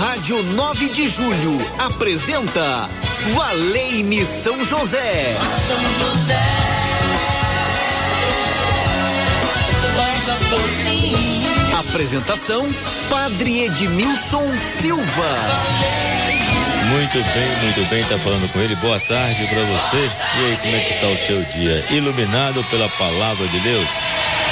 [0.00, 2.88] Rádio 9 de Julho apresenta
[3.34, 5.36] Valei-me São José.
[5.68, 6.40] São José.
[11.78, 12.66] Apresentação
[13.10, 15.04] Padre Edmilson Silva.
[16.88, 18.74] Muito bem, muito bem, tá falando com ele.
[18.76, 20.10] Boa tarde para você.
[20.38, 21.84] E aí, como é que está o seu dia?
[21.90, 23.90] Iluminado pela palavra de Deus?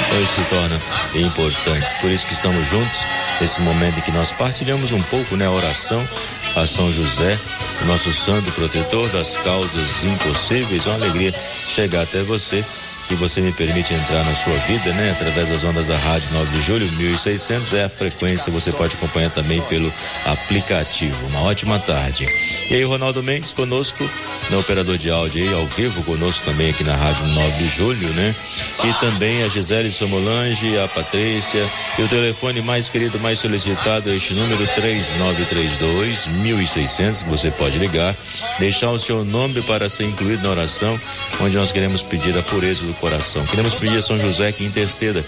[0.09, 0.79] Então isso se torna
[1.13, 1.85] importante.
[2.01, 3.05] Por isso que estamos juntos
[3.39, 6.07] nesse momento em que nós partilhamos um pouco, né, a oração
[6.55, 7.37] a São José,
[7.85, 10.87] nosso santo protetor das causas impossíveis.
[10.87, 12.65] É uma alegria chegar até você
[13.09, 15.09] que você me permite entrar na sua vida, né?
[15.09, 19.31] Através das ondas da Rádio 9 de Julho, 1600 é a frequência, você pode acompanhar
[19.31, 19.91] também pelo
[20.25, 21.25] aplicativo.
[21.25, 22.27] Uma ótima tarde.
[22.69, 24.07] E aí, Ronaldo Mendes conosco,
[24.51, 28.07] no operador de áudio aí, ao vivo, conosco também aqui na Rádio 9 de Julho,
[28.09, 28.35] né?
[28.83, 34.15] E também a Gisele Somolange, a Patrícia, e o telefone mais querido, mais solicitado, é
[34.15, 38.15] este número 3932 1600, que você pode ligar,
[38.59, 41.01] deixar o seu nome para ser incluído na oração,
[41.41, 43.45] onde nós queremos pedir a pureza do coração.
[43.45, 45.23] Queremos pedir a São José que interceda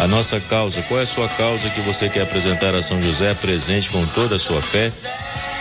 [0.00, 0.82] a nossa causa.
[0.82, 4.36] Qual é a sua causa que você quer apresentar a São José presente com toda
[4.36, 4.90] a sua fé?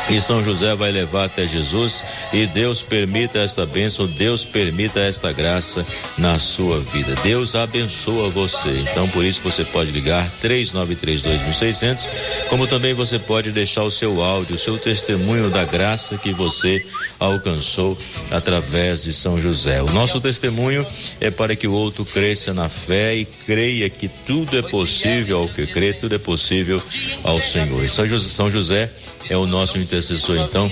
[0.10, 5.32] E São José vai levar até Jesus e Deus permita esta bênção, Deus permita esta
[5.32, 5.86] graça
[6.18, 7.14] na sua vida.
[7.24, 8.70] Deus abençoa você.
[8.92, 12.08] Então por isso você pode ligar 3932.600,
[12.50, 16.84] como também você pode deixar o seu áudio, o seu testemunho da graça que você
[17.20, 17.98] alcançou
[18.32, 19.82] através de São José.
[19.84, 20.86] O nosso testemunho
[21.22, 25.50] é para que o outro cresça na fé e creia que tudo é possível ao
[25.50, 26.82] que crê, tudo é possível
[27.24, 27.84] ao Senhor.
[27.84, 28.90] E São José
[29.30, 30.72] é o nosso intercessor, então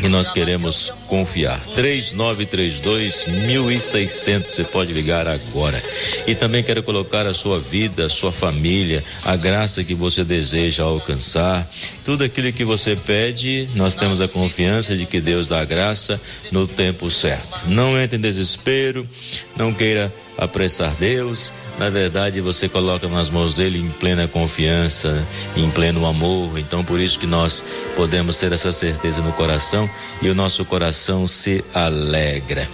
[0.00, 1.60] e nós queremos confiar.
[1.74, 5.80] 3932 1600, você pode ligar agora.
[6.26, 10.84] E também quero colocar a sua vida, a sua família, a graça que você deseja
[10.84, 11.68] alcançar,
[12.04, 16.66] tudo aquilo que você pede, nós temos a confiança de que Deus dá graça no
[16.66, 17.68] tempo certo.
[17.68, 19.06] Não entre em desespero,
[19.56, 25.20] não queira apressar Deus, na verdade você coloca nas mãos dele em plena confiança,
[25.56, 26.56] em pleno amor.
[26.56, 27.64] Então por isso que nós
[27.96, 29.90] podemos ter essa certeza no coração
[30.22, 32.68] e o nosso coração se alegra.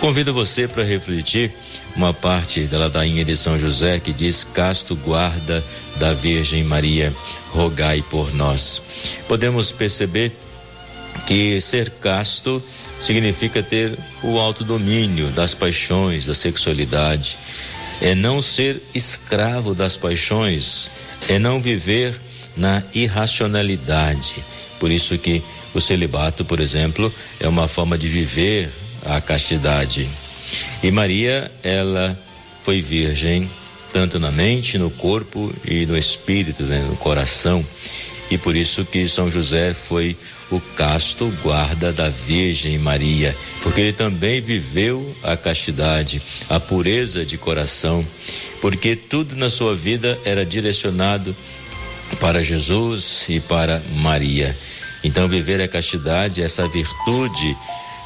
[0.00, 1.52] Convido você para refletir
[1.94, 5.62] uma parte da ladainha de São José que diz: Casto guarda
[5.96, 7.12] da Virgem Maria,
[7.50, 8.80] rogai por nós.
[9.28, 10.32] Podemos perceber
[11.26, 12.62] que ser casto
[12.98, 17.38] significa ter o autodomínio das paixões, da sexualidade
[18.00, 20.90] é não ser escravo das paixões,
[21.28, 22.18] é não viver
[22.56, 24.36] na irracionalidade.
[24.78, 25.42] Por isso que
[25.74, 28.70] o celibato, por exemplo, é uma forma de viver
[29.04, 30.08] a castidade.
[30.82, 32.18] E Maria, ela
[32.62, 33.48] foi virgem
[33.92, 37.64] tanto na mente, no corpo e no espírito, né, no coração.
[38.30, 40.16] E por isso que São José foi
[40.50, 47.38] o casto guarda da Virgem Maria, porque ele também viveu a castidade, a pureza de
[47.38, 48.04] coração,
[48.60, 51.34] porque tudo na sua vida era direcionado
[52.20, 54.56] para Jesus e para Maria.
[55.04, 57.56] Então, viver a castidade, essa virtude,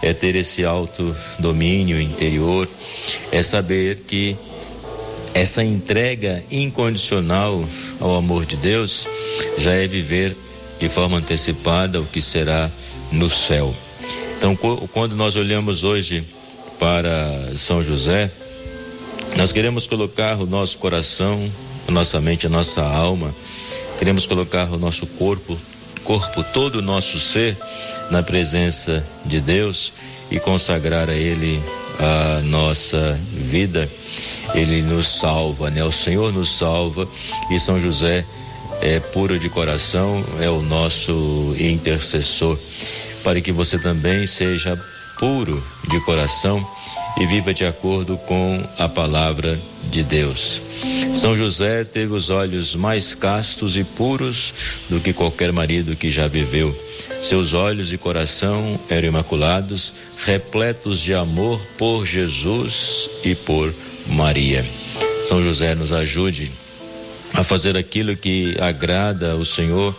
[0.03, 2.69] é ter esse alto domínio interior,
[3.31, 4.37] é saber que
[5.35, 7.65] essa entrega incondicional
[8.01, 9.07] ao amor de Deus
[9.57, 10.37] já é viver
[10.79, 12.71] de forma antecipada o que será
[13.13, 13.75] no céu.
[14.39, 14.57] Então,
[14.93, 16.25] quando nós olhamos hoje
[16.79, 18.31] para São José,
[19.37, 21.39] nós queremos colocar o nosso coração,
[21.87, 23.35] a nossa mente, a nossa alma,
[23.99, 25.59] queremos colocar o nosso corpo,
[26.05, 27.57] corpo, todo o nosso ser
[28.11, 29.93] na presença de Deus
[30.31, 31.61] e consagrar a Ele
[31.99, 33.89] a nossa vida.
[34.55, 35.85] Ele nos salva, né?
[35.85, 37.09] O Senhor nos salva
[37.51, 38.25] e São José
[38.81, 42.59] é puro de coração, é o nosso intercessor,
[43.23, 44.79] para que você também seja
[45.19, 46.67] puro de coração
[47.19, 49.59] e viva de acordo com a palavra
[49.91, 50.63] de Deus.
[51.15, 54.55] São José teve os olhos mais castos e puros
[54.89, 56.75] do que qualquer marido que já viveu.
[57.23, 59.93] Seus olhos e coração eram imaculados,
[60.25, 63.75] repletos de amor por Jesus e por
[64.07, 64.65] Maria.
[65.27, 66.51] São José nos ajude
[67.35, 69.95] a fazer aquilo que agrada ao Senhor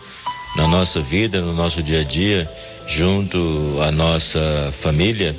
[0.55, 2.49] na nossa vida, no nosso dia a dia,
[2.87, 5.35] junto à nossa família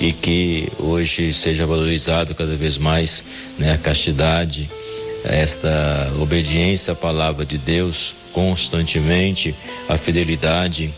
[0.00, 3.24] e que hoje seja valorizado cada vez mais
[3.58, 4.70] né, a castidade,
[5.24, 9.54] esta obediência à palavra de Deus constantemente,
[9.88, 10.92] a fidelidade,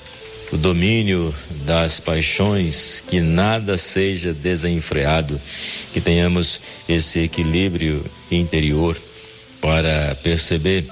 [0.52, 1.34] o domínio
[1.64, 5.38] das paixões, que nada seja desenfreado,
[5.92, 8.96] que tenhamos esse equilíbrio interior
[9.60, 10.84] para perceber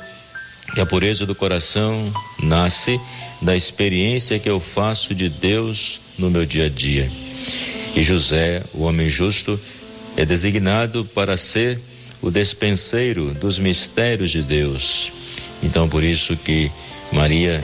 [0.74, 2.12] que a pureza do coração
[2.42, 3.00] nasce
[3.40, 7.10] da experiência que eu faço de Deus no meu dia a dia.
[7.94, 9.58] E José, o homem justo,
[10.16, 11.78] é designado para ser
[12.20, 15.12] o despenseiro dos mistérios de Deus.
[15.62, 16.70] Então, por isso que
[17.12, 17.62] Maria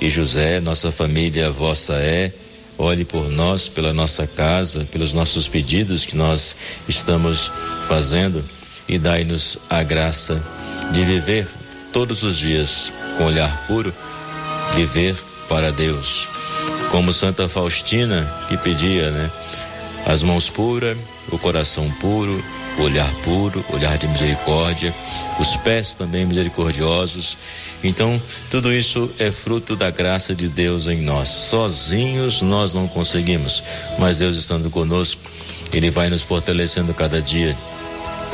[0.00, 2.32] e José, nossa família vossa é,
[2.76, 6.56] olhe por nós, pela nossa casa, pelos nossos pedidos que nós
[6.88, 7.52] estamos
[7.86, 8.44] fazendo
[8.88, 10.42] e dai-nos a graça
[10.92, 11.46] de viver
[11.92, 13.92] todos os dias com olhar puro,
[14.74, 15.16] viver
[15.48, 16.28] para Deus.
[16.90, 19.30] Como Santa Faustina que pedia, né?
[20.06, 20.98] As mãos puras,
[21.30, 22.44] o coração puro,
[22.78, 24.94] olhar puro, olhar de misericórdia,
[25.38, 27.36] os pés também misericordiosos.
[27.82, 31.28] Então, tudo isso é fruto da graça de Deus em nós.
[31.28, 33.62] Sozinhos nós não conseguimos,
[33.98, 35.20] mas Deus estando conosco,
[35.72, 37.56] Ele vai nos fortalecendo cada dia.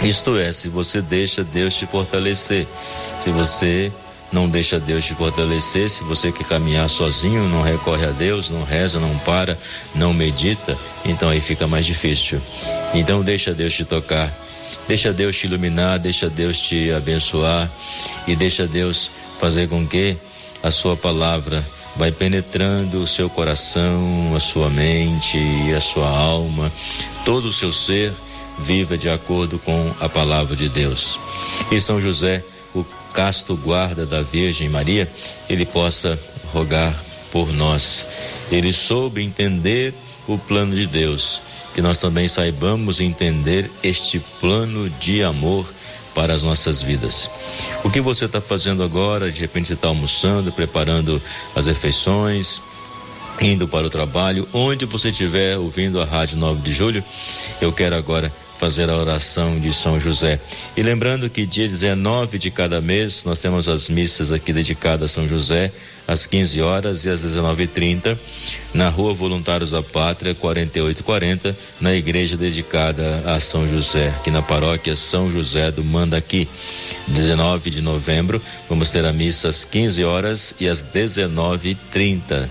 [0.02, 2.66] Isto é, se você deixa Deus te fortalecer,
[3.22, 3.92] se você
[4.32, 5.88] não deixa Deus te fortalecer.
[5.90, 9.58] Se você quer caminhar sozinho, não recorre a Deus, não reza, não para,
[9.94, 12.40] não medita, então aí fica mais difícil.
[12.94, 14.32] Então deixa Deus te tocar,
[14.86, 17.70] deixa Deus te iluminar, deixa Deus te abençoar
[18.26, 20.16] e deixa Deus fazer com que
[20.62, 21.64] a sua palavra
[21.96, 25.38] vai penetrando o seu coração, a sua mente,
[25.76, 26.70] a sua alma,
[27.24, 28.12] todo o seu ser
[28.58, 31.18] viva de acordo com a palavra de Deus.
[31.70, 32.44] E São José
[33.12, 35.10] casto guarda da Virgem Maria,
[35.48, 36.18] ele possa
[36.52, 36.94] rogar
[37.30, 38.06] por nós.
[38.50, 39.94] Ele soube entender
[40.26, 41.42] o plano de Deus,
[41.74, 45.66] que nós também saibamos entender este plano de amor
[46.14, 47.30] para as nossas vidas.
[47.84, 49.30] O que você está fazendo agora?
[49.30, 51.20] De repente você está almoçando, preparando
[51.54, 52.60] as refeições,
[53.40, 57.02] indo para o trabalho, onde você estiver ouvindo a Rádio 9 de Julho,
[57.60, 58.30] eu quero agora
[58.60, 60.38] fazer a oração de São José.
[60.76, 65.14] E lembrando que dia 19 de cada mês nós temos as missas aqui dedicadas a
[65.14, 65.72] São José,
[66.10, 68.18] às 15 horas e às 19h30,
[68.74, 74.96] na Rua Voluntários da Pátria, 4840, na igreja dedicada a São José, aqui na paróquia
[74.96, 76.48] São José do Mandaqui.
[77.06, 82.48] 19 de novembro, vamos ter a missa às 15 horas e às 19h30.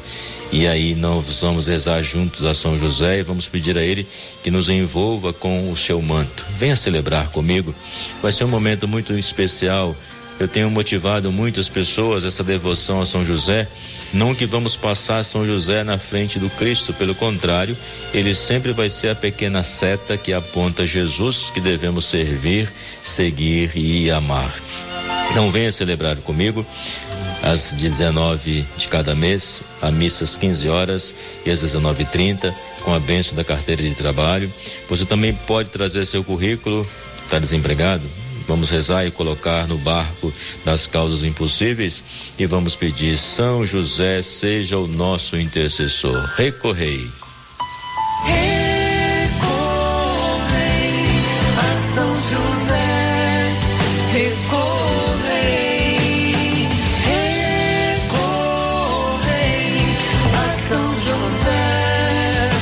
[0.51, 4.07] E aí nós vamos rezar juntos a São José e vamos pedir a ele
[4.41, 6.45] que nos envolva com o seu manto.
[6.57, 7.75] Venha celebrar comigo.
[8.21, 9.95] Vai ser um momento muito especial.
[10.39, 13.67] Eu tenho motivado muitas pessoas essa devoção a São José.
[14.13, 17.77] Não que vamos passar São José na frente do Cristo, pelo contrário,
[18.13, 22.71] ele sempre vai ser a pequena seta que aponta Jesus que devemos servir,
[23.03, 24.53] seguir e amar.
[25.31, 26.65] Então venha celebrar comigo
[27.43, 31.13] às 19 de cada mês, a missa às 15 horas
[31.45, 34.51] e às 19h30, com a benção da carteira de trabalho.
[34.87, 36.87] Você também pode trazer seu currículo,
[37.25, 38.03] está desempregado?
[38.47, 40.33] Vamos rezar e colocar no barco
[40.65, 42.03] das causas impossíveis
[42.37, 46.23] e vamos pedir: São José, seja o nosso intercessor.
[46.35, 47.07] Recorrei.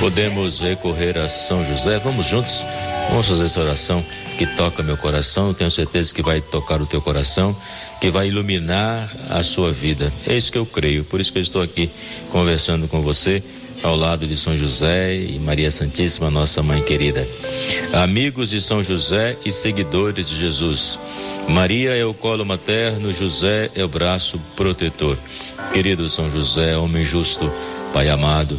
[0.08, 2.00] Podemos recorrer a São José.
[2.00, 2.66] Vamos juntos,
[3.10, 4.02] vamos fazer essa oração
[4.38, 5.54] que toca meu coração.
[5.54, 7.54] Tenho certeza que vai tocar o teu coração,
[8.00, 10.10] que vai iluminar a sua vida.
[10.26, 11.04] É isso que eu creio.
[11.04, 11.90] Por isso que eu estou aqui
[12.32, 13.44] conversando com você
[13.84, 17.28] ao lado de São José e Maria Santíssima, nossa mãe querida.
[17.92, 20.98] Amigos de São José e seguidores de Jesus.
[21.50, 25.18] Maria é o colo materno, José é o braço protetor.
[25.74, 27.52] Querido São José, homem justo,
[27.92, 28.58] Pai amado,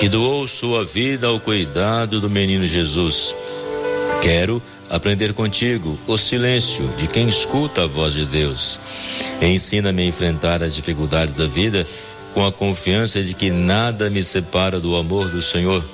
[0.00, 3.36] que doou sua vida ao cuidado do menino Jesus.
[4.22, 8.80] Quero aprender contigo o silêncio de quem escuta a voz de Deus.
[9.42, 11.86] Ensina-me a enfrentar as dificuldades da vida
[12.32, 15.84] com a confiança de que nada me separa do amor do Senhor.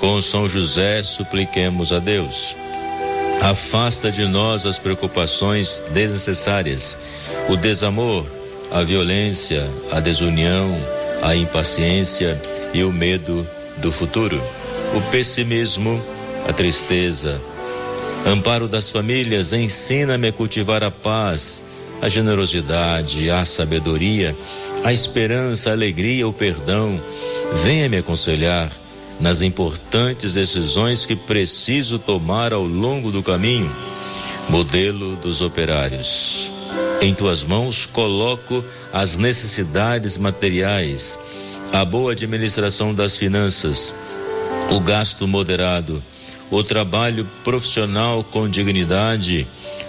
[0.00, 2.56] Com São José, supliquemos a Deus.
[3.42, 6.98] Afasta de nós as preocupações desnecessárias,
[7.48, 8.26] o desamor,
[8.72, 10.76] a violência, a desunião,
[11.22, 12.36] a impaciência
[12.76, 14.38] e o medo do futuro,
[14.94, 15.98] o pessimismo,
[16.46, 17.40] a tristeza.
[18.26, 21.64] Amparo das famílias, ensina-me a cultivar a paz,
[22.02, 24.36] a generosidade, a sabedoria,
[24.84, 27.00] a esperança, a alegria, o perdão.
[27.64, 28.70] Venha me aconselhar
[29.20, 33.74] nas importantes decisões que preciso tomar ao longo do caminho.
[34.50, 36.52] Modelo dos operários.
[37.00, 41.18] Em tuas mãos coloco as necessidades materiais
[41.72, 43.94] a boa administração das finanças,
[44.70, 46.02] o gasto moderado,
[46.50, 49.46] o trabalho profissional com dignidade,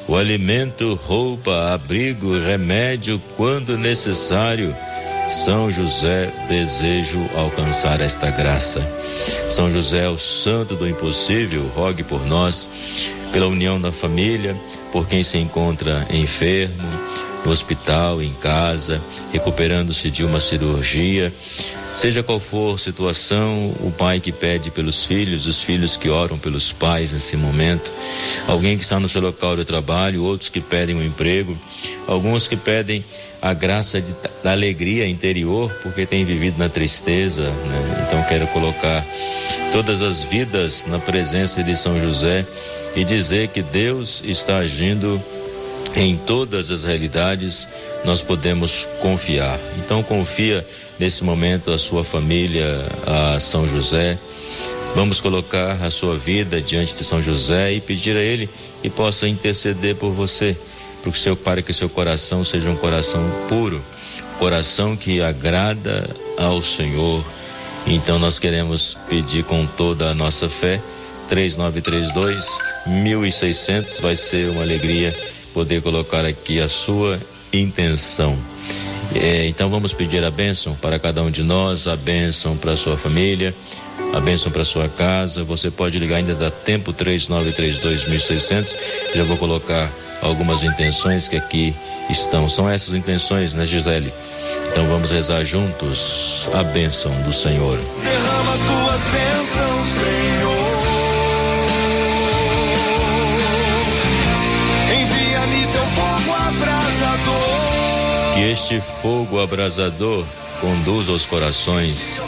[0.08, 4.76] o alimento, roupa, abrigo, remédio quando necessário.
[5.30, 8.82] São José, desejo alcançar esta graça.
[9.50, 12.70] São José, o santo do impossível, rogue por nós,
[13.34, 14.56] pela união da família,
[14.92, 16.88] por quem se encontra enfermo,
[17.48, 19.01] no hospital, em casa,
[19.32, 21.34] recuperando-se de uma cirurgia.
[21.96, 26.38] Seja qual for a situação, o pai que pede pelos filhos, os filhos que oram
[26.38, 27.92] pelos pais nesse momento,
[28.48, 31.58] alguém que está no seu local de trabalho, outros que pedem um emprego,
[32.06, 33.04] alguns que pedem
[33.42, 34.13] a graça de,
[34.44, 37.44] da alegria interior, porque têm vivido na tristeza.
[37.44, 38.06] Né?
[38.06, 39.04] Então, quero colocar
[39.72, 42.46] todas as vidas na presença de São José
[42.96, 45.22] e dizer que Deus está agindo
[45.98, 47.68] em todas as realidades
[48.06, 49.60] nós podemos confiar.
[49.80, 50.66] Então confia
[51.00, 54.18] nesse momento a sua família a São José.
[54.96, 58.48] Vamos colocar a sua vida diante de São José e pedir a ele
[58.82, 60.56] que possa interceder por você,
[61.04, 63.82] porque seu para que seu coração seja um coração puro,
[64.38, 67.25] coração que agrada ao Senhor.
[67.88, 70.80] Então nós queremos pedir com toda a nossa fé
[71.27, 75.13] 3932 1600 vai ser uma alegria
[75.58, 77.20] poder colocar aqui a sua
[77.52, 78.38] intenção.
[79.16, 82.96] É, então vamos pedir a bênção para cada um de nós, a bênção para sua
[82.96, 83.56] família,
[84.14, 85.44] a bênção para sua casa.
[85.44, 88.76] Você pode ligar ainda dá tempo 3932.600.
[89.16, 91.74] Já vou colocar algumas intenções que aqui
[92.08, 92.48] estão.
[92.48, 94.14] São essas intenções, né, Gisele?
[94.72, 97.80] Então vamos rezar juntos a bênção do Senhor.
[98.04, 100.57] Derrama as tuas bênçãos, Senhor.
[108.38, 110.24] Que este fogo abrasador
[110.62, 112.22] conduza os corações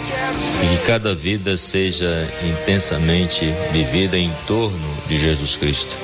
[0.64, 5.96] e que cada vida seja intensamente vivida em torno de Jesus Cristo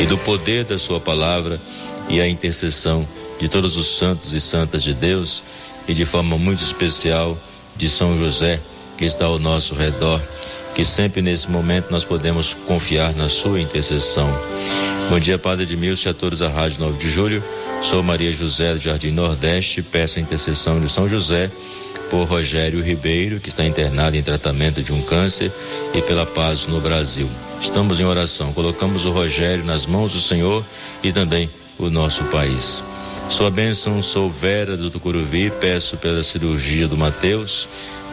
[0.00, 1.60] e do poder da Sua palavra
[2.08, 3.04] e a intercessão
[3.40, 5.42] de todos os santos e santas de Deus
[5.88, 7.36] e de forma muito especial
[7.74, 8.60] de São José
[8.96, 10.22] que está ao nosso redor,
[10.74, 14.28] que sempre nesse momento nós podemos confiar na Sua intercessão.
[15.10, 17.44] Bom dia, Padre Edmilson e a todos da Rádio 9 de Julho.
[17.82, 19.82] Sou Maria José do Jardim Nordeste.
[19.82, 21.50] Peço a intercessão de São José
[22.08, 25.50] por Rogério Ribeiro, que está internado em tratamento de um câncer,
[25.94, 27.28] e pela paz no Brasil.
[27.60, 28.52] Estamos em oração.
[28.52, 30.64] Colocamos o Rogério nas mãos do Senhor
[31.02, 31.48] e também
[31.78, 32.82] o nosso país.
[33.30, 37.66] Sua bênção, sou Vera do Tucuruvi, peço pela cirurgia do Mateus,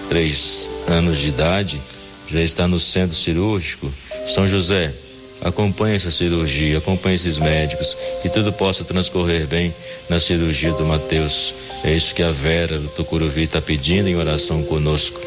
[0.07, 1.81] três anos de idade,
[2.31, 3.91] já está no centro cirúrgico.
[4.27, 4.93] São José,
[5.41, 9.73] Acompanhe essa cirurgia, acompanhe esses médicos, que tudo possa transcorrer bem
[10.09, 11.53] na cirurgia do Mateus.
[11.81, 15.17] É isso que a Vera do Tucuruvi está pedindo em oração conosco.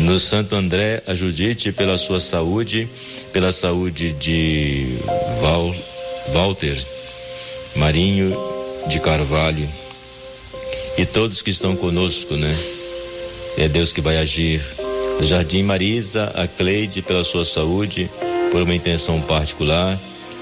[0.00, 2.88] No Santo André, a Judite pela sua saúde,
[3.32, 4.98] pela saúde de
[5.40, 5.72] Val,
[6.32, 6.76] Walter
[7.76, 8.36] Marinho
[8.88, 9.68] de Carvalho
[10.98, 12.54] e todos que estão conosco, né?
[13.58, 14.60] É Deus que vai agir.
[15.18, 18.10] Do Jardim Marisa, a Cleide pela sua saúde,
[18.52, 19.98] por uma intenção particular,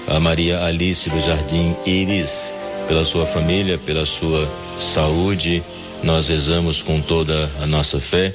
[0.07, 2.53] a Maria Alice do Jardim Iris,
[2.87, 5.63] pela sua família, pela sua saúde.
[6.03, 8.33] Nós rezamos com toda a nossa fé.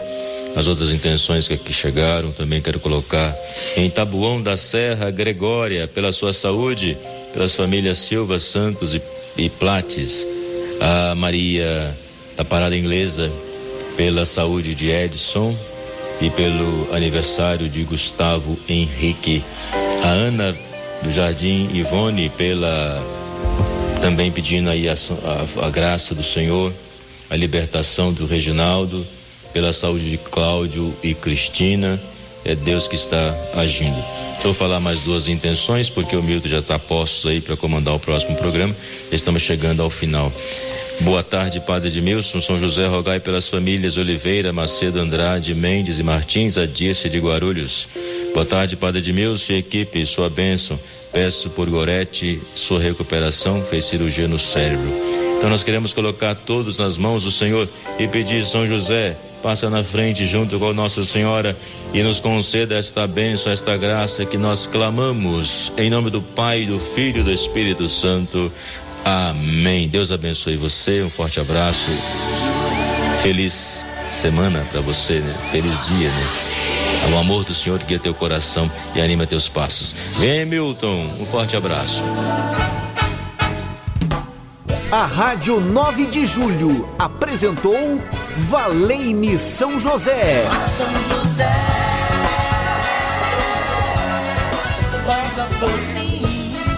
[0.57, 3.37] As outras intenções que aqui chegaram, também quero colocar
[3.77, 6.97] em Tabuão da Serra, Gregória, pela sua saúde,
[7.33, 9.03] pelas famílias Silva, Santos e,
[9.37, 10.27] e Plates.
[10.81, 11.95] A Maria
[12.37, 13.31] da Parada Inglesa,
[13.97, 15.55] pela saúde de Edson,
[16.21, 19.43] e pelo aniversário de Gustavo Henrique.
[20.03, 20.57] A Ana
[21.03, 23.03] do Jardim Ivone pela
[24.01, 26.73] também pedindo aí a, a, a graça do Senhor,
[27.29, 29.07] a libertação do Reginaldo,
[29.53, 32.01] pela saúde de Cláudio e Cristina.
[32.43, 34.03] É Deus que está agindo.
[34.43, 38.01] Vou falar mais duas intenções, porque o Milton já está postos aí para comandar o
[38.01, 38.75] próximo programa.
[39.13, 40.33] Estamos chegando ao final.
[41.03, 42.43] Boa tarde, Padre Edmilson.
[42.43, 47.89] São José, rogai pelas famílias Oliveira, Macedo, Andrade, Mendes e Martins, a de Guarulhos.
[48.35, 50.79] Boa tarde, Padre Edmilson e equipe, sua bênção.
[51.11, 54.89] Peço por Gorete sua recuperação, fez cirurgia no cérebro.
[55.39, 57.67] Então nós queremos colocar todos nas mãos do Senhor
[57.99, 61.57] e pedir São José, passa na frente junto com Nossa Senhora
[61.95, 66.79] e nos conceda esta bênção, esta graça que nós clamamos em nome do Pai, do
[66.79, 68.53] Filho e do Espírito Santo.
[69.05, 69.89] Amém.
[69.89, 71.03] Deus abençoe você.
[71.03, 71.91] Um forte abraço.
[73.23, 75.35] Feliz semana para você, né?
[75.51, 76.27] Feliz dia, né?
[77.13, 79.95] O amor do Senhor guia teu coração e anima teus passos.
[80.19, 81.11] Vem, Milton.
[81.19, 82.05] Um forte abraço.
[84.93, 88.01] A Rádio 9 de Julho apresentou
[88.37, 90.45] Valei-me São José.
[90.77, 92.00] São José.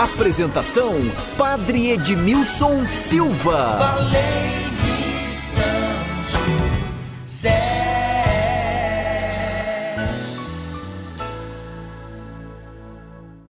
[0.03, 0.97] Apresentação:
[1.39, 4.01] Padre Edmilson Silva.